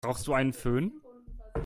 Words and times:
Brauchst 0.03 0.25
du 0.25 0.33
einen 0.33 0.51
Fön? 0.51 0.93